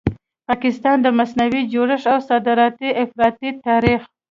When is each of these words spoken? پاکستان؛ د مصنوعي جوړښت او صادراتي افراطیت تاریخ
پاکستان؛ 0.49 0.97
د 1.03 1.07
مصنوعي 1.19 1.61
جوړښت 1.73 2.05
او 2.13 2.17
صادراتي 2.29 2.89
افراطیت 3.03 3.55
تاریخ 3.67 4.01